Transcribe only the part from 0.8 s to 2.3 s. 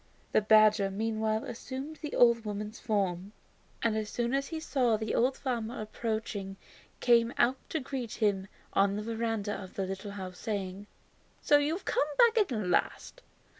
meanwhile assumed the